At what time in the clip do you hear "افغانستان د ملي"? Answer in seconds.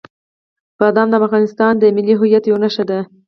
1.21-2.13